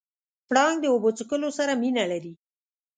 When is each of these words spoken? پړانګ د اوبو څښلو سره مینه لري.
پړانګ 0.47 0.77
د 0.81 0.85
اوبو 0.93 1.09
څښلو 1.17 1.49
سره 1.57 1.73
مینه 1.81 2.03
لري. 2.11 2.33